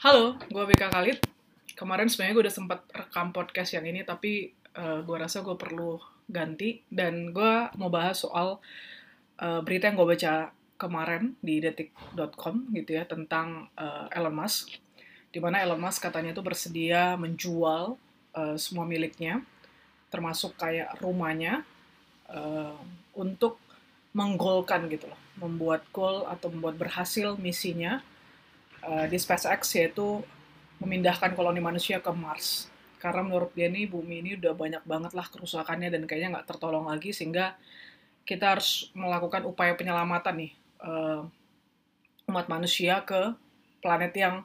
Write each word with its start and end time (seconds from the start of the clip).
Halo, 0.00 0.32
gue 0.48 0.64
Beka 0.64 0.88
Khalid. 0.88 1.20
Kemarin 1.76 2.08
sebenarnya 2.08 2.32
gue 2.32 2.44
udah 2.48 2.56
sempat 2.56 2.80
rekam 2.88 3.36
podcast 3.36 3.76
yang 3.76 3.84
ini, 3.84 4.00
tapi 4.00 4.48
uh, 4.72 5.04
gue 5.04 5.12
rasa 5.12 5.44
gue 5.44 5.52
perlu 5.60 6.00
ganti. 6.24 6.80
Dan 6.88 7.36
gue 7.36 7.68
mau 7.76 7.92
bahas 7.92 8.24
soal 8.24 8.64
uh, 9.44 9.60
berita 9.60 9.92
yang 9.92 10.00
gue 10.00 10.08
baca 10.08 10.56
kemarin 10.80 11.36
di 11.44 11.60
detik.com 11.60 12.72
gitu 12.72 12.96
ya, 12.96 13.04
tentang 13.04 13.68
uh, 13.76 14.08
Elon 14.16 14.32
Musk. 14.32 14.72
Di 15.28 15.36
mana 15.36 15.60
Elon 15.60 15.76
Musk 15.76 16.00
katanya 16.00 16.32
itu 16.32 16.40
bersedia 16.40 17.20
menjual 17.20 18.00
uh, 18.32 18.56
semua 18.56 18.88
miliknya, 18.88 19.44
termasuk 20.08 20.56
kayak 20.56 20.96
rumahnya, 21.04 21.60
uh, 22.32 22.72
untuk 23.12 23.60
menggolkan 24.16 24.88
gitu 24.88 25.12
loh, 25.12 25.20
membuat 25.36 25.84
goal 25.92 26.24
atau 26.24 26.48
membuat 26.48 26.80
berhasil 26.80 27.36
misinya 27.36 28.00
uh, 28.84 29.06
di 29.08 29.16
SpaceX 29.16 29.76
yaitu 29.76 30.20
memindahkan 30.80 31.36
koloni 31.36 31.60
manusia 31.60 32.00
ke 32.00 32.10
Mars. 32.12 32.68
Karena 33.00 33.24
menurut 33.24 33.52
dia 33.56 33.68
nih 33.68 33.88
bumi 33.88 34.20
ini 34.20 34.30
udah 34.36 34.52
banyak 34.52 34.84
banget 34.84 35.12
lah 35.16 35.26
kerusakannya 35.28 35.88
dan 35.88 36.04
kayaknya 36.04 36.36
nggak 36.36 36.48
tertolong 36.48 36.88
lagi 36.88 37.12
sehingga 37.16 37.56
kita 38.28 38.56
harus 38.56 38.92
melakukan 38.92 39.48
upaya 39.48 39.72
penyelamatan 39.72 40.34
nih 40.46 40.52
uh, 40.84 41.24
umat 42.28 42.46
manusia 42.46 43.00
ke 43.02 43.32
planet 43.80 44.12
yang 44.14 44.36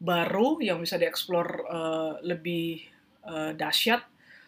baru 0.00 0.58
yang 0.64 0.80
bisa 0.80 0.96
dieksplor 0.96 1.46
uh, 1.68 2.12
lebih 2.24 2.88
uh, 3.28 3.52
dahsyat, 3.52 4.00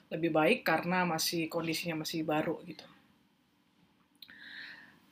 lebih 0.08 0.32
baik 0.32 0.64
karena 0.64 1.04
masih 1.04 1.46
kondisinya 1.52 2.02
masih 2.02 2.24
baru 2.24 2.56
gitu. 2.64 2.88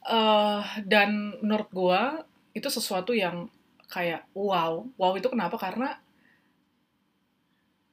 Uh, 0.00 0.64
dan 0.88 1.36
menurut 1.44 1.68
gue 1.68 2.02
itu 2.56 2.68
sesuatu 2.72 3.12
yang 3.12 3.52
kayak 3.90 4.24
wow 4.32 4.86
wow 4.96 5.12
itu 5.18 5.26
kenapa? 5.26 5.58
Karena 5.58 5.98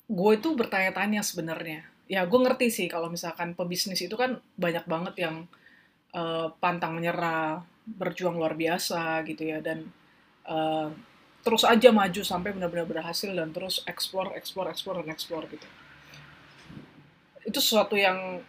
gue 0.07 0.31
itu 0.37 0.49
bertanya-tanya 0.55 1.21
sebenarnya. 1.25 1.83
Ya 2.07 2.23
gue 2.23 2.39
ngerti 2.39 2.71
sih 2.71 2.87
kalau 2.87 3.11
misalkan 3.11 3.51
pebisnis 3.57 3.99
itu 3.99 4.15
kan 4.15 4.39
banyak 4.55 4.87
banget 4.87 5.27
yang 5.27 5.35
uh, 6.15 6.47
pantang 6.63 6.95
menyerah 6.95 7.59
berjuang 7.87 8.39
luar 8.39 8.55
biasa 8.55 9.23
gitu 9.27 9.47
ya 9.47 9.59
dan 9.63 9.87
uh, 10.47 10.91
terus 11.43 11.63
aja 11.63 11.91
maju 11.95 12.21
sampai 12.23 12.51
benar-benar 12.51 12.87
berhasil 12.87 13.31
dan 13.31 13.55
terus 13.55 13.79
explore 13.87 14.35
explore 14.35 14.71
explore 14.71 15.03
dan 15.03 15.11
explore 15.11 15.47
gitu. 15.51 15.67
Itu 17.43 17.59
sesuatu 17.63 17.95
yang 17.95 18.43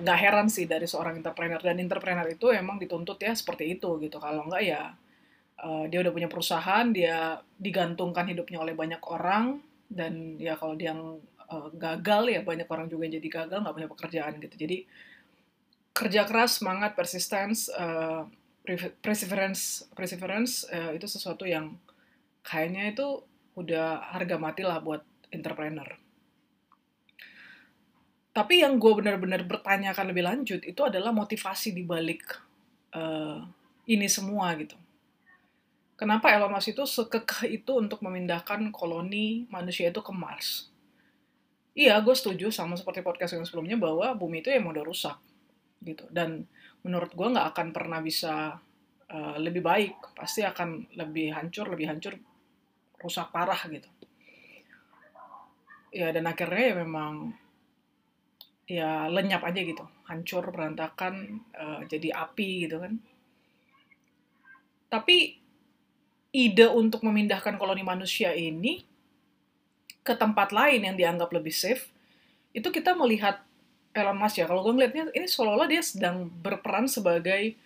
nggak 0.00 0.18
uh, 0.18 0.22
heran 0.24 0.48
sih 0.48 0.64
dari 0.64 0.88
seorang 0.88 1.20
entrepreneur. 1.20 1.60
Dan 1.60 1.80
entrepreneur 1.80 2.24
itu 2.28 2.48
emang 2.52 2.80
dituntut 2.80 3.20
ya 3.20 3.32
seperti 3.36 3.76
itu 3.76 4.00
gitu. 4.00 4.16
Kalau 4.16 4.48
nggak 4.48 4.62
ya 4.64 4.92
uh, 5.62 5.84
dia 5.90 5.98
udah 6.02 6.12
punya 6.14 6.28
perusahaan 6.30 6.86
dia 6.90 7.38
digantungkan 7.58 8.26
hidupnya 8.30 8.62
oleh 8.62 8.74
banyak 8.74 9.02
orang 9.06 9.58
dan 9.88 10.36
ya 10.36 10.54
kalau 10.54 10.76
dia 10.76 10.94
uh, 10.94 11.68
gagal 11.74 12.28
ya 12.32 12.40
banyak 12.44 12.68
orang 12.68 12.86
juga 12.86 13.08
yang 13.08 13.20
jadi 13.20 13.28
gagal 13.28 13.58
nggak 13.64 13.76
punya 13.76 13.90
pekerjaan 13.90 14.32
gitu 14.42 14.54
jadi 14.58 14.78
kerja 15.96 16.22
keras 16.28 16.62
semangat 16.62 16.94
persistence 16.94 17.72
uh, 17.74 18.28
perseverance 19.00 19.88
perseverance 19.96 20.68
uh, 20.68 20.92
itu 20.92 21.08
sesuatu 21.08 21.48
yang 21.48 21.74
kayaknya 22.44 22.92
itu 22.92 23.24
udah 23.58 24.14
harga 24.14 24.36
mati 24.38 24.62
lah 24.62 24.78
buat 24.78 25.02
entrepreneur 25.32 25.88
tapi 28.38 28.62
yang 28.62 28.78
gue 28.78 28.92
benar-benar 28.94 29.42
bertanyakan 29.42 30.14
lebih 30.14 30.22
lanjut 30.22 30.60
itu 30.62 30.78
adalah 30.86 31.10
motivasi 31.10 31.74
di 31.74 31.82
balik 31.82 32.22
uh, 32.94 33.42
ini 33.90 34.06
semua 34.06 34.54
gitu. 34.54 34.78
Kenapa 35.98 36.30
Elon 36.30 36.54
Musk 36.54 36.78
itu 36.78 36.86
sekekeh 36.86 37.58
itu 37.58 37.74
untuk 37.74 37.98
memindahkan 38.06 38.70
koloni 38.70 39.50
manusia 39.50 39.90
itu 39.90 39.98
ke 39.98 40.14
Mars? 40.14 40.70
Iya, 41.74 41.98
gue 42.06 42.14
setuju 42.14 42.54
sama 42.54 42.78
seperti 42.78 43.02
podcast 43.02 43.34
yang 43.34 43.42
sebelumnya 43.42 43.74
bahwa 43.74 44.14
bumi 44.14 44.38
itu 44.38 44.54
emang 44.54 44.78
udah 44.78 44.86
rusak 44.86 45.18
gitu. 45.82 46.06
Dan 46.06 46.46
menurut 46.86 47.10
gue 47.10 47.26
nggak 47.26 47.50
akan 47.50 47.68
pernah 47.74 47.98
bisa 47.98 48.62
uh, 49.10 49.36
lebih 49.42 49.58
baik, 49.58 50.14
pasti 50.14 50.46
akan 50.46 50.86
lebih 50.94 51.34
hancur, 51.34 51.66
lebih 51.66 51.90
hancur, 51.90 52.14
rusak 53.02 53.34
parah 53.34 53.58
gitu. 53.66 53.90
Ya 55.90 56.14
dan 56.14 56.30
akhirnya 56.30 56.62
ya 56.62 56.74
memang 56.78 57.34
ya 58.70 59.10
lenyap 59.10 59.42
aja 59.42 59.66
gitu, 59.66 59.82
hancur, 60.06 60.46
berantakan, 60.54 61.42
uh, 61.58 61.82
jadi 61.90 62.14
api 62.22 62.70
gitu 62.70 62.78
kan. 62.78 63.02
Tapi 64.86 65.47
ide 66.32 66.68
untuk 66.68 67.00
memindahkan 67.04 67.56
koloni 67.56 67.80
manusia 67.80 68.36
ini 68.36 68.84
ke 70.04 70.12
tempat 70.16 70.52
lain 70.52 70.84
yang 70.84 70.96
dianggap 70.96 71.28
lebih 71.32 71.52
safe, 71.52 71.88
itu 72.56 72.68
kita 72.72 72.96
melihat 72.96 73.44
Elon 73.92 74.16
Musk 74.16 74.38
ya, 74.38 74.46
kalau 74.46 74.62
gue 74.62 74.72
ngeliatnya 74.72 75.10
ini 75.12 75.26
seolah-olah 75.26 75.68
dia 75.68 75.82
sedang 75.82 76.30
berperan 76.30 76.86
sebagai 76.86 77.56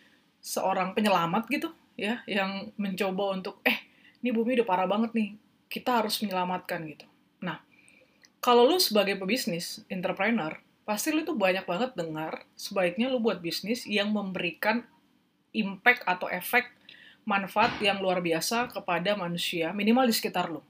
seorang 0.42 0.96
penyelamat 0.96 1.46
gitu, 1.52 1.68
ya, 1.94 2.24
yang 2.26 2.72
mencoba 2.80 3.36
untuk, 3.36 3.60
eh, 3.62 3.84
ini 4.24 4.32
bumi 4.32 4.58
udah 4.58 4.66
parah 4.66 4.88
banget 4.88 5.12
nih, 5.12 5.28
kita 5.68 6.02
harus 6.02 6.18
menyelamatkan 6.24 6.82
gitu. 6.88 7.06
Nah, 7.44 7.60
kalau 8.42 8.66
lu 8.66 8.80
sebagai 8.80 9.14
pebisnis, 9.20 9.86
entrepreneur, 9.86 10.56
pasti 10.82 11.14
lu 11.14 11.22
tuh 11.22 11.38
banyak 11.38 11.62
banget 11.62 11.94
dengar 11.94 12.42
sebaiknya 12.58 13.06
lu 13.06 13.22
buat 13.22 13.38
bisnis 13.38 13.86
yang 13.86 14.10
memberikan 14.10 14.82
impact 15.54 16.02
atau 16.08 16.26
efek 16.26 16.66
manfaat 17.22 17.78
yang 17.78 18.02
luar 18.02 18.18
biasa 18.18 18.70
kepada 18.70 19.14
manusia 19.14 19.70
minimal 19.70 20.08
di 20.10 20.14
sekitar 20.14 20.50
lo. 20.50 20.62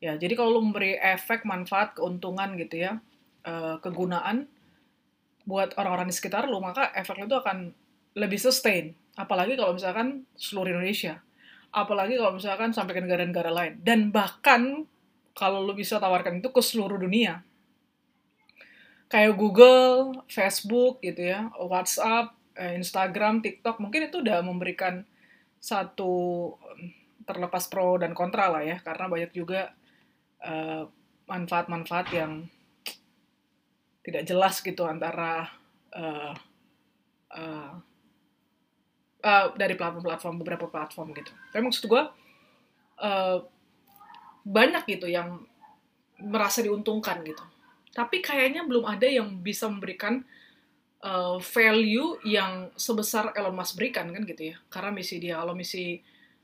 Ya, 0.00 0.16
jadi 0.16 0.32
kalau 0.32 0.56
lo 0.56 0.60
memberi 0.64 0.96
efek, 0.96 1.44
manfaat, 1.44 1.92
keuntungan 1.92 2.56
gitu 2.56 2.88
ya, 2.88 3.04
uh, 3.44 3.76
kegunaan 3.84 4.48
buat 5.44 5.76
orang-orang 5.76 6.08
di 6.08 6.16
sekitar 6.16 6.48
lo, 6.48 6.56
maka 6.64 6.88
efeknya 6.96 7.28
itu 7.28 7.36
akan 7.36 7.56
lebih 8.16 8.40
sustain. 8.40 8.96
Apalagi 9.20 9.60
kalau 9.60 9.76
misalkan 9.76 10.24
seluruh 10.40 10.72
Indonesia. 10.72 11.20
Apalagi 11.68 12.16
kalau 12.16 12.40
misalkan 12.40 12.72
sampai 12.72 12.96
ke 12.96 13.00
negara-negara 13.04 13.52
lain. 13.52 13.72
Dan 13.84 14.08
bahkan 14.08 14.88
kalau 15.36 15.60
lo 15.60 15.76
bisa 15.76 16.00
tawarkan 16.00 16.40
itu 16.40 16.48
ke 16.48 16.62
seluruh 16.64 16.96
dunia 16.96 17.44
kayak 19.10 19.34
Google, 19.34 20.22
Facebook 20.30 21.02
gitu 21.02 21.34
ya, 21.34 21.50
WhatsApp, 21.58 22.30
eh, 22.54 22.78
Instagram, 22.78 23.42
TikTok, 23.42 23.82
mungkin 23.82 24.06
itu 24.06 24.22
udah 24.22 24.38
memberikan 24.46 25.02
satu 25.60 26.12
terlepas 27.28 27.68
pro 27.68 28.00
dan 28.00 28.16
kontra 28.16 28.48
lah 28.48 28.64
ya, 28.64 28.80
karena 28.80 29.06
banyak 29.06 29.32
juga 29.36 29.76
manfaat-manfaat 31.28 32.06
uh, 32.10 32.14
yang 32.16 32.32
tidak 34.00 34.24
jelas 34.24 34.64
gitu 34.64 34.88
antara 34.88 35.52
uh, 35.92 36.32
uh, 37.36 37.72
uh, 39.20 39.46
dari 39.52 39.76
platform-platform 39.76 40.40
beberapa 40.40 40.66
platform 40.72 41.12
gitu. 41.12 41.28
Tapi 41.52 41.60
maksud 41.60 41.84
gue 41.84 42.02
uh, 43.04 43.38
banyak 44.48 44.82
gitu 44.88 45.12
yang 45.12 45.44
merasa 46.24 46.64
diuntungkan 46.64 47.20
gitu 47.20 47.44
tapi 47.90 48.22
kayaknya 48.22 48.62
belum 48.62 48.86
ada 48.86 49.06
yang 49.06 49.42
bisa 49.42 49.66
memberikan 49.66 50.22
uh, 51.04 51.36
value 51.40 52.20
yang 52.24 52.68
sebesar 52.76 53.32
Elon 53.36 53.56
Musk 53.56 53.76
berikan 53.76 54.08
kan 54.12 54.22
gitu 54.24 54.54
ya. 54.54 54.56
Karena 54.68 54.90
misi 54.92 55.16
dia 55.20 55.40
kalau 55.40 55.56
misi 55.56 56.00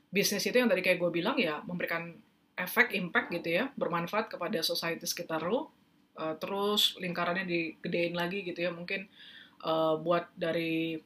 bisnis 0.07 0.45
itu 0.47 0.57
yang 0.57 0.71
tadi 0.71 0.81
kayak 0.81 0.99
gue 1.03 1.11
bilang 1.11 1.35
ya 1.35 1.59
memberikan 1.67 2.15
efek 2.57 2.95
impact 2.95 3.29
gitu 3.37 3.59
ya 3.61 3.69
bermanfaat 3.77 4.33
kepada 4.33 4.63
society 4.65 5.03
sekitar 5.05 5.45
lo 5.45 5.69
uh, 6.17 6.33
terus 6.41 6.97
lingkarannya 6.97 7.45
digedein 7.45 8.17
lagi 8.17 8.41
gitu 8.43 8.65
ya. 8.65 8.71
Mungkin 8.73 9.05
uh, 9.63 9.99
buat 10.01 10.31
dari 10.33 10.97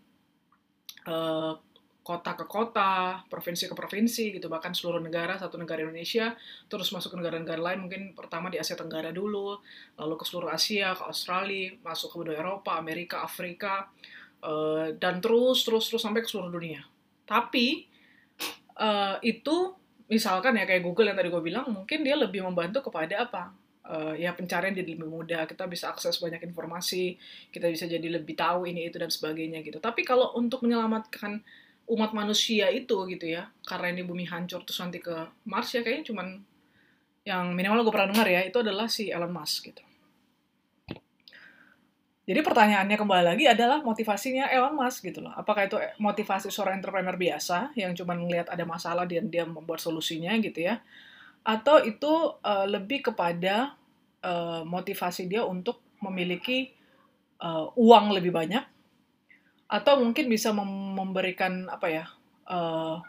uh, 1.07 1.53
kota 2.01 2.33
ke 2.33 2.49
kota, 2.49 3.21
provinsi 3.29 3.69
ke 3.69 3.75
provinsi 3.77 4.33
gitu, 4.33 4.49
bahkan 4.49 4.73
seluruh 4.73 4.97
negara, 4.97 5.37
satu 5.37 5.61
negara 5.61 5.85
Indonesia, 5.85 6.33
terus 6.65 6.89
masuk 6.89 7.13
ke 7.13 7.17
negara-negara 7.21 7.61
lain, 7.61 7.85
mungkin 7.85 8.17
pertama 8.17 8.49
di 8.49 8.57
Asia 8.57 8.73
Tenggara 8.73 9.13
dulu, 9.13 9.61
lalu 10.01 10.15
ke 10.17 10.25
seluruh 10.25 10.49
Asia, 10.49 10.97
ke 10.97 11.03
Australia, 11.05 11.77
masuk 11.85 12.09
ke 12.09 12.15
benua 12.25 12.35
Eropa, 12.41 12.73
Amerika, 12.81 13.21
Afrika, 13.21 13.85
uh, 14.41 14.97
dan 14.97 15.21
terus, 15.21 15.61
terus, 15.61 15.93
terus 15.93 16.01
sampai 16.01 16.25
ke 16.25 16.29
seluruh 16.29 16.49
dunia. 16.49 16.81
Tapi 17.29 17.85
uh, 18.81 19.21
itu 19.21 19.77
misalkan 20.09 20.57
ya 20.57 20.65
kayak 20.65 20.81
Google 20.81 21.13
yang 21.13 21.17
tadi 21.21 21.29
gue 21.29 21.43
bilang, 21.45 21.69
mungkin 21.69 22.01
dia 22.01 22.17
lebih 22.17 22.41
membantu 22.41 22.89
kepada 22.89 23.29
apa? 23.29 23.53
Uh, 23.81 24.13
ya 24.17 24.33
pencarian 24.33 24.73
jadi 24.73 24.93
lebih 24.97 25.09
mudah, 25.09 25.45
kita 25.45 25.69
bisa 25.69 25.93
akses 25.93 26.17
banyak 26.17 26.41
informasi, 26.49 27.17
kita 27.53 27.69
bisa 27.69 27.85
jadi 27.85 28.07
lebih 28.21 28.33
tahu 28.37 28.69
ini 28.69 28.89
itu 28.89 28.97
dan 28.97 29.13
sebagainya 29.13 29.61
gitu. 29.61 29.77
Tapi 29.77 30.01
kalau 30.01 30.33
untuk 30.37 30.65
menyelamatkan 30.65 31.41
umat 31.87 32.11
manusia 32.13 32.69
itu 32.69 33.07
gitu 33.09 33.25
ya 33.25 33.49
karena 33.65 33.93
ini 33.93 34.01
bumi 34.05 34.27
hancur 34.27 34.61
terus 34.65 34.79
nanti 34.79 35.01
ke 35.01 35.13
Mars 35.47 35.73
ya 35.73 35.81
kayaknya 35.81 36.13
cuman 36.13 36.27
yang 37.21 37.53
minimal 37.53 37.85
gue 37.85 37.93
pernah 37.93 38.09
dengar 38.09 38.27
ya 38.27 38.41
itu 38.45 38.57
adalah 38.61 38.89
si 38.89 39.09
Elon 39.13 39.33
Musk 39.33 39.69
gitu 39.69 39.83
jadi 42.21 42.39
pertanyaannya 42.45 42.95
kembali 42.95 43.23
lagi 43.33 43.45
adalah 43.49 43.83
motivasinya 43.83 44.47
Elon 44.53 44.77
Musk 44.77 45.09
gitu 45.09 45.25
loh. 45.25 45.33
Apakah 45.35 45.67
itu 45.67 45.75
motivasi 45.99 46.53
seorang 46.53 46.79
entrepreneur 46.79 47.17
biasa 47.17 47.73
yang 47.75 47.97
cuma 47.97 48.13
ngelihat 48.13 48.47
ada 48.47 48.61
masalah 48.61 49.09
dan 49.09 49.27
dia 49.27 49.43
membuat 49.43 49.81
solusinya 49.81 50.31
gitu 50.39 50.63
ya? 50.63 50.79
atau 51.41 51.81
itu 51.81 52.37
uh, 52.41 52.65
lebih 52.69 53.11
kepada 53.11 53.73
uh, 54.21 54.61
motivasi 54.61 55.25
dia 55.25 55.41
untuk 55.41 55.81
memiliki 56.01 56.69
uh, 57.41 57.73
uang 57.73 58.13
lebih 58.13 58.29
banyak 58.29 58.61
atau 59.71 60.03
mungkin 60.03 60.27
bisa 60.27 60.51
mem 60.51 60.67
memberikan 60.91 61.71
apa 61.71 61.87
ya 61.87 62.05
uh, 62.51 62.99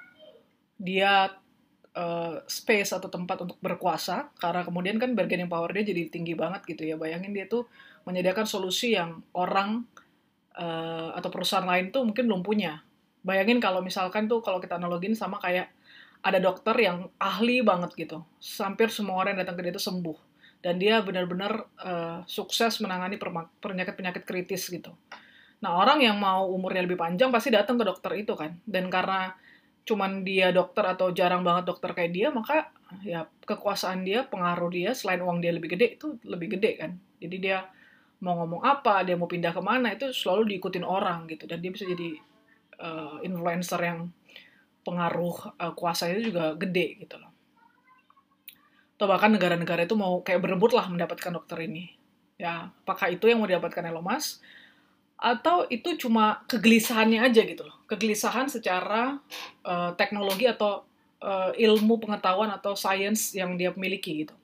dia 0.79 1.35
uh, 1.99 2.35
space 2.47 2.95
atau 2.95 3.11
tempat 3.11 3.43
untuk 3.43 3.59
berkuasa. 3.59 4.31
Karena 4.39 4.63
kemudian 4.63 5.03
kan 5.03 5.19
bargaining 5.19 5.51
power 5.51 5.75
dia 5.75 5.83
jadi 5.83 6.07
tinggi 6.07 6.39
banget 6.39 6.63
gitu 6.71 6.87
ya. 6.87 6.95
Bayangin 6.95 7.35
dia 7.35 7.51
tuh 7.51 7.67
menyediakan 8.07 8.47
solusi 8.47 8.95
yang 8.95 9.27
orang 9.35 9.83
uh, 10.55 11.11
atau 11.19 11.29
perusahaan 11.35 11.67
lain 11.67 11.91
tuh 11.91 12.07
mungkin 12.07 12.31
belum 12.31 12.43
punya. 12.47 12.87
Bayangin 13.27 13.59
kalau 13.59 13.83
misalkan 13.83 14.31
tuh 14.31 14.43
kalau 14.43 14.63
kita 14.63 14.79
analogin 14.79 15.19
sama 15.19 15.43
kayak 15.43 15.71
ada 16.23 16.39
dokter 16.39 16.75
yang 16.79 17.11
ahli 17.19 17.67
banget 17.67 17.95
gitu. 17.99 18.23
Hampir 18.63 18.95
semua 18.95 19.19
orang 19.19 19.35
yang 19.35 19.43
datang 19.43 19.59
ke 19.59 19.63
dia 19.67 19.75
itu 19.75 19.83
sembuh. 19.83 20.19
Dan 20.63 20.79
dia 20.79 21.03
benar-benar 21.03 21.67
uh, 21.83 22.19
sukses 22.23 22.79
menangani 22.79 23.19
penyakit-penyakit 23.59 24.23
kritis 24.23 24.71
gitu 24.71 24.95
Nah, 25.63 25.79
orang 25.79 26.03
yang 26.03 26.19
mau 26.19 26.51
umurnya 26.51 26.83
lebih 26.83 26.99
panjang 26.99 27.31
pasti 27.31 27.55
datang 27.55 27.79
ke 27.79 27.87
dokter 27.87 28.13
itu 28.19 28.35
kan. 28.35 28.59
Dan 28.67 28.91
karena 28.91 29.31
cuman 29.83 30.27
dia 30.27 30.51
dokter 30.51 30.83
atau 30.87 31.11
jarang 31.15 31.43
banget 31.47 31.71
dokter 31.71 31.95
kayak 31.95 32.13
dia, 32.15 32.29
maka 32.35 32.71
ya 33.03 33.27
kekuasaan 33.47 34.03
dia, 34.03 34.27
pengaruh 34.27 34.71
dia 34.71 34.91
selain 34.95 35.23
uang 35.23 35.39
dia 35.43 35.55
lebih 35.55 35.79
gede 35.79 35.99
itu 35.99 36.19
lebih 36.27 36.59
gede 36.59 36.71
kan. 36.83 36.91
Jadi 37.23 37.37
dia 37.39 37.63
mau 38.23 38.39
ngomong 38.43 38.63
apa, 38.63 39.07
dia 39.07 39.15
mau 39.15 39.31
pindah 39.31 39.55
ke 39.55 39.63
mana 39.63 39.95
itu 39.95 40.11
selalu 40.11 40.59
diikutin 40.59 40.83
orang 40.83 41.31
gitu. 41.31 41.47
Dan 41.47 41.63
dia 41.63 41.71
bisa 41.71 41.87
jadi 41.87 42.11
uh, 42.83 43.23
influencer 43.23 43.79
yang 43.83 44.11
pengaruh 44.83 45.55
uh, 45.63 45.73
kuasanya 45.79 46.19
juga 46.23 46.45
gede 46.59 47.07
gitu 47.07 47.23
loh. 47.23 47.31
Atau 48.99 49.07
bahkan 49.07 49.31
negara-negara 49.31 49.87
itu 49.87 49.95
mau 49.95 50.23
kayak 50.27 50.43
berebut 50.43 50.75
lah 50.75 50.91
mendapatkan 50.91 51.31
dokter 51.31 51.59
ini. 51.67 51.91
Ya, 52.39 52.75
apakah 52.83 53.15
itu 53.15 53.31
yang 53.31 53.39
mau 53.39 53.47
didapatkan 53.47 53.87
Elon 53.87 54.03
Musk? 54.03 54.43
Atau 55.23 55.71
itu 55.71 55.95
cuma 55.95 56.43
kegelisahannya 56.51 57.23
aja 57.23 57.47
gitu 57.47 57.63
loh. 57.63 57.79
Kegelisahan 57.87 58.51
secara 58.51 59.23
uh, 59.63 59.95
teknologi 59.95 60.51
atau 60.51 60.83
uh, 61.23 61.55
ilmu 61.55 62.03
pengetahuan 62.03 62.51
atau 62.51 62.75
sains 62.75 63.31
yang 63.39 63.55
dia 63.55 63.71
miliki 63.79 64.27
gitu. 64.27 64.35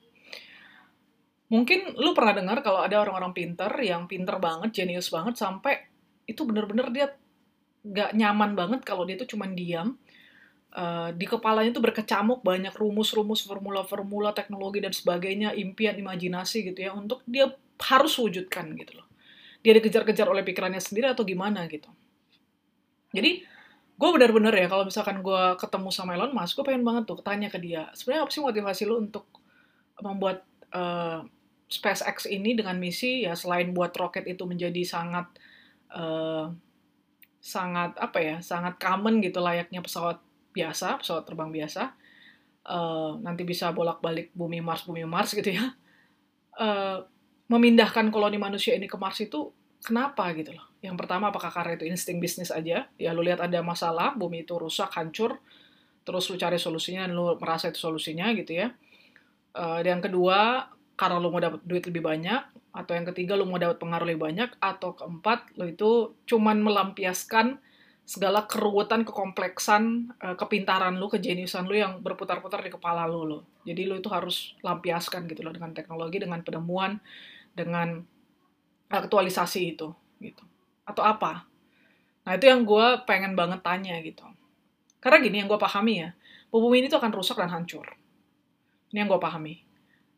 Mungkin 1.51 1.99
lu 1.99 2.15
pernah 2.15 2.31
dengar 2.31 2.63
kalau 2.63 2.79
ada 2.79 2.95
orang-orang 3.03 3.35
pinter 3.35 3.67
yang 3.83 4.07
pinter 4.07 4.39
banget 4.39 4.71
jenius 4.71 5.11
banget 5.11 5.35
sampai 5.35 5.83
itu 6.29 6.47
bener-bener 6.47 6.87
dia 6.93 7.07
gak 7.83 8.13
nyaman 8.15 8.53
banget 8.53 8.85
kalau 8.85 9.03
dia 9.03 9.17
itu 9.17 9.33
cuma 9.33 9.49
diam 9.49 9.97
uh, 10.77 11.09
di 11.09 11.25
kepalanya 11.25 11.73
itu 11.73 11.81
berkecamuk 11.81 12.45
banyak 12.45 12.71
rumus-rumus 12.77 13.41
formula-formula 13.49 14.29
teknologi 14.37 14.77
dan 14.77 14.93
sebagainya 14.93 15.57
impian 15.57 15.97
imajinasi 15.97 16.69
gitu 16.69 16.79
ya 16.85 16.93
untuk 16.93 17.25
dia 17.25 17.49
harus 17.81 18.13
wujudkan 18.21 18.77
gitu 18.77 19.01
loh 19.01 19.08
dia 19.59 19.73
dikejar-kejar 19.75 20.27
oleh 20.27 20.43
pikirannya 20.47 20.79
sendiri 20.79 21.11
atau 21.11 21.27
gimana 21.27 21.67
gitu. 21.67 21.91
Jadi 23.11 23.43
gue 23.99 24.09
benar-benar 24.15 24.55
ya 24.55 24.71
kalau 24.71 24.87
misalkan 24.87 25.19
gue 25.19 25.43
ketemu 25.59 25.89
sama 25.91 26.15
Elon 26.15 26.31
Musk, 26.31 26.55
gue 26.55 26.65
pengen 26.65 26.87
banget 26.87 27.03
tuh 27.09 27.19
tanya 27.19 27.51
ke 27.51 27.59
dia, 27.59 27.91
sebenarnya 27.91 28.23
apa 28.23 28.31
sih 28.31 28.43
motivasi 28.43 28.83
lu 28.87 28.95
untuk 29.03 29.27
membuat 29.99 30.47
uh, 30.71 31.27
SpaceX 31.69 32.25
ini 32.25 32.57
dengan 32.57 32.79
misi 32.81 33.27
ya 33.27 33.37
selain 33.37 33.75
buat 33.75 33.93
roket 33.93 34.25
itu 34.25 34.41
menjadi 34.47 34.81
sangat 34.81 35.27
uh, 35.93 36.49
sangat 37.39 37.93
apa 38.01 38.19
ya 38.19 38.35
sangat 38.41 38.81
common 38.81 39.21
gitu 39.21 39.37
layaknya 39.39 39.79
pesawat 39.79 40.17
biasa 40.51 40.97
pesawat 40.99 41.23
terbang 41.29 41.53
biasa 41.53 41.93
uh, 42.67 43.21
nanti 43.21 43.45
bisa 43.45 43.69
bolak-balik 43.69 44.33
bumi 44.33 44.59
Mars 44.65 44.83
bumi 44.83 45.05
Mars 45.05 45.37
gitu 45.37 45.53
ya 45.53 45.71
uh, 46.57 47.05
memindahkan 47.49 48.13
koloni 48.13 48.37
manusia 48.37 48.77
ini 48.77 48.85
ke 48.85 48.95
Mars 48.95 49.19
itu 49.25 49.49
kenapa 49.81 50.29
gitu 50.37 50.53
loh. 50.53 50.69
Yang 50.79 50.95
pertama 51.01 51.33
apakah 51.33 51.51
karena 51.51 51.75
itu 51.75 51.89
insting 51.89 52.21
bisnis 52.23 52.53
aja? 52.53 52.87
Ya 52.95 53.09
lu 53.11 53.25
lihat 53.25 53.43
ada 53.43 53.59
masalah, 53.59 54.15
bumi 54.15 54.47
itu 54.47 54.55
rusak, 54.55 54.93
hancur, 54.95 55.41
terus 56.07 56.29
lu 56.31 56.39
cari 56.39 56.55
solusinya 56.55 57.09
dan 57.09 57.17
lu 57.17 57.35
merasa 57.35 57.67
itu 57.73 57.81
solusinya 57.81 58.31
gitu 58.37 58.63
ya. 58.63 58.71
Uh, 59.51 59.81
yang 59.83 59.99
kedua, 59.99 60.69
karena 60.93 61.17
lu 61.17 61.33
mau 61.33 61.41
dapat 61.41 61.59
duit 61.65 61.83
lebih 61.83 62.05
banyak, 62.05 62.41
atau 62.69 62.93
yang 62.95 63.07
ketiga 63.11 63.33
lu 63.33 63.49
mau 63.49 63.59
dapat 63.59 63.81
pengaruh 63.81 64.07
lebih 64.07 64.23
banyak, 64.29 64.49
atau 64.61 64.93
keempat 64.95 65.57
lu 65.57 65.67
itu 65.67 66.15
cuman 66.29 66.63
melampiaskan 66.63 67.59
segala 68.07 68.49
keruwetan, 68.49 69.03
kekompleksan, 69.03 70.15
uh, 70.21 70.35
kepintaran 70.39 70.95
lu, 70.95 71.11
kejeniusan 71.11 71.65
lu 71.67 71.75
yang 71.75 71.99
berputar-putar 71.99 72.61
di 72.63 72.71
kepala 72.71 73.03
lu 73.09 73.25
lo. 73.25 73.39
Jadi 73.67 73.83
lu 73.83 73.99
itu 73.99 74.07
harus 74.07 74.55
lampiaskan 74.63 75.27
gitu 75.27 75.43
loh 75.43 75.51
dengan 75.51 75.75
teknologi, 75.75 76.17
dengan 76.23 76.39
penemuan, 76.41 76.97
dengan 77.59 77.99
aktualisasi 78.87 79.75
itu 79.75 79.91
gitu. 80.23 80.43
Atau 80.87 81.03
apa? 81.03 81.43
Nah 82.23 82.31
itu 82.39 82.47
yang 82.47 82.63
gue 82.63 83.03
pengen 83.03 83.35
banget 83.35 83.59
tanya 83.59 83.99
gitu. 83.99 84.23
Karena 85.03 85.19
gini 85.19 85.43
yang 85.43 85.51
gue 85.51 85.59
pahami 85.59 86.07
ya 86.07 86.11
bumi 86.57 86.81
ini 86.81 86.87
tuh 86.89 86.97
akan 86.97 87.13
rusak 87.13 87.37
dan 87.37 87.53
hancur. 87.53 87.85
Ini 88.89 89.05
yang 89.05 89.09
gue 89.13 89.21
pahami. 89.21 89.61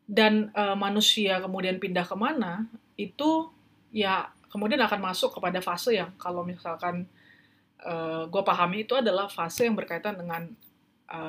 Dan 0.08 0.48
e, 0.56 0.62
manusia 0.72 1.36
kemudian 1.44 1.76
pindah 1.76 2.08
ke 2.08 2.16
mana 2.16 2.64
itu 2.96 3.52
ya 3.92 4.32
kemudian 4.48 4.80
akan 4.80 5.00
masuk 5.12 5.36
kepada 5.36 5.60
fase 5.60 6.00
yang 6.00 6.12
kalau 6.16 6.40
misalkan 6.40 7.04
e, 7.76 7.92
gue 8.32 8.42
pahami 8.42 8.88
itu 8.88 8.96
adalah 8.96 9.28
fase 9.28 9.68
yang 9.68 9.76
berkaitan 9.76 10.16
dengan 10.16 10.48
e, 11.04 11.20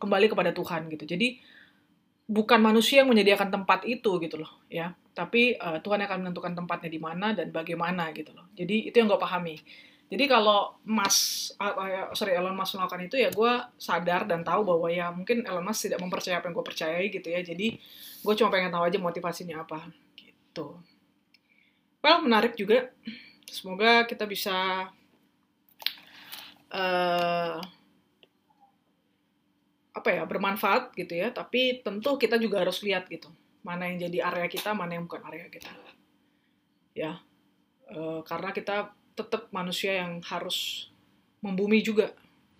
kembali 0.00 0.26
kepada 0.32 0.50
Tuhan 0.56 0.88
gitu. 0.96 1.04
Jadi 1.04 1.44
bukan 2.28 2.60
manusia 2.60 3.00
yang 3.00 3.08
menyediakan 3.08 3.48
tempat 3.48 3.88
itu 3.88 4.20
gitu 4.20 4.36
loh 4.36 4.52
ya. 4.68 4.92
Tapi 5.16 5.56
uh, 5.58 5.80
Tuhan 5.80 5.98
akan 6.04 6.28
menentukan 6.28 6.52
tempatnya 6.54 6.92
di 6.92 7.00
mana 7.00 7.32
dan 7.32 7.48
bagaimana 7.50 8.12
gitu 8.12 8.36
loh. 8.36 8.46
Jadi 8.54 8.92
itu 8.92 8.94
yang 9.00 9.08
gue 9.08 9.18
pahami. 9.18 9.56
Jadi 10.08 10.24
kalau 10.24 10.76
Mas 10.84 11.50
uh, 11.56 12.12
sorry 12.12 12.36
Elon 12.36 12.54
Musk 12.54 12.76
melakukan 12.76 13.02
itu 13.08 13.16
ya 13.16 13.32
gue 13.32 13.52
sadar 13.80 14.28
dan 14.28 14.44
tahu 14.44 14.62
bahwa 14.62 14.88
ya 14.92 15.08
mungkin 15.10 15.42
Elon 15.42 15.64
Musk 15.64 15.88
tidak 15.88 16.04
mempercayai 16.04 16.38
apa 16.38 16.46
yang 16.52 16.54
gue 16.54 16.66
percayai 16.68 17.06
gitu 17.08 17.28
ya. 17.32 17.40
Jadi 17.40 17.80
gue 18.22 18.34
cuma 18.36 18.48
pengen 18.52 18.70
tahu 18.70 18.84
aja 18.84 18.98
motivasinya 19.00 19.64
apa 19.64 19.88
gitu. 20.20 20.76
Well 22.04 22.20
menarik 22.22 22.54
juga. 22.54 22.92
Semoga 23.48 24.04
kita 24.04 24.28
bisa 24.28 24.88
uh, 26.72 27.56
apa 29.98 30.08
ya 30.14 30.22
bermanfaat 30.22 30.94
gitu 30.94 31.18
ya. 31.18 31.34
Tapi 31.34 31.82
tentu 31.82 32.14
kita 32.14 32.38
juga 32.38 32.62
harus 32.62 32.78
lihat 32.86 33.10
gitu 33.10 33.28
mana 33.66 33.90
yang 33.90 34.08
jadi 34.08 34.18
area 34.32 34.46
kita 34.48 34.72
mana 34.72 34.96
yang 34.96 35.04
bukan 35.04 35.22
area 35.28 35.46
kita. 35.52 35.68
Ya 36.94 37.20
e, 37.90 38.24
karena 38.24 38.50
kita 38.54 38.96
tetap 39.12 39.50
manusia 39.50 39.98
yang 39.98 40.22
harus 40.24 40.88
membumi 41.42 41.82
juga. 41.82 42.14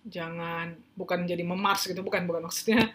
Jangan 0.05 0.79
bukan 0.95 1.27
jadi 1.27 1.43
memars 1.43 1.89
gitu 1.89 2.05
bukan 2.05 2.29
bukan 2.29 2.45
maksudnya 2.45 2.93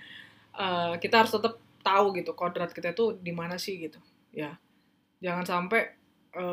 e, 0.54 0.66
kita 1.02 1.24
harus 1.24 1.34
tetap 1.34 1.58
tahu 1.84 2.16
gitu 2.16 2.32
kodrat 2.32 2.72
kita 2.72 2.94
itu 2.94 3.18
di 3.18 3.32
mana 3.34 3.58
sih 3.58 3.82
gitu. 3.82 3.98
Ya 4.30 4.60
jangan 5.18 5.42
sampai 5.42 5.96
e, 6.36 6.44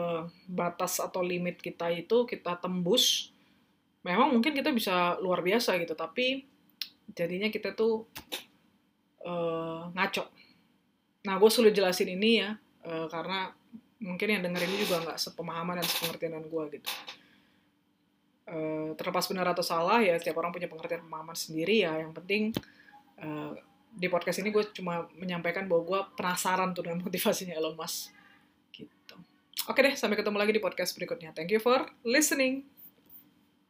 batas 0.50 0.98
atau 0.98 1.22
limit 1.22 1.60
kita 1.62 1.92
itu 1.92 2.26
kita 2.26 2.58
tembus. 2.58 3.30
Memang 4.02 4.34
mungkin 4.34 4.58
kita 4.58 4.74
bisa 4.74 5.22
luar 5.22 5.46
biasa 5.46 5.78
gitu 5.78 5.94
tapi 5.94 6.51
jadinya 7.16 7.50
kita 7.52 7.76
tuh 7.76 8.08
uh, 9.26 9.92
ngaco. 9.94 10.24
Nah, 11.22 11.36
gue 11.38 11.52
sulit 11.54 11.74
jelasin 11.76 12.10
ini 12.10 12.42
ya, 12.42 12.58
uh, 12.88 13.06
karena 13.12 13.54
mungkin 14.02 14.28
yang 14.34 14.42
denger 14.42 14.66
ini 14.66 14.76
juga 14.82 15.06
nggak 15.06 15.18
sepemahaman 15.22 15.78
dan 15.78 15.86
sepengertian 15.86 16.42
gue 16.42 16.64
gitu. 16.80 16.90
Uh, 18.52 18.92
terlepas 18.98 19.30
benar 19.30 19.48
atau 19.54 19.62
salah 19.62 20.02
ya, 20.02 20.18
setiap 20.18 20.42
orang 20.42 20.50
punya 20.52 20.66
pengertian 20.66 21.06
pemahaman 21.06 21.38
sendiri 21.38 21.86
ya. 21.86 22.02
Yang 22.02 22.12
penting 22.18 22.44
uh, 23.22 23.54
di 23.92 24.08
podcast 24.10 24.42
ini 24.42 24.50
gue 24.50 24.64
cuma 24.74 25.06
menyampaikan 25.20 25.68
bahwa 25.70 25.84
gue 25.86 26.00
penasaran 26.18 26.74
tuh 26.74 26.88
dengan 26.88 27.00
motivasinya 27.06 27.54
Elon 27.54 27.78
Musk. 27.78 28.10
Gitu. 28.74 29.16
Oke 29.70 29.80
deh, 29.86 29.94
sampai 29.94 30.18
ketemu 30.18 30.42
lagi 30.42 30.58
di 30.58 30.62
podcast 30.64 30.98
berikutnya. 30.98 31.38
Thank 31.38 31.54
you 31.54 31.62
for 31.62 31.86
listening. 32.02 32.66